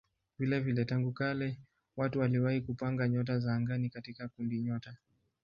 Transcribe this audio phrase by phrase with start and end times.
[0.39, 1.57] Vilevile tangu kale
[1.97, 4.97] watu waliwahi kupanga nyota za angani katika kundinyota.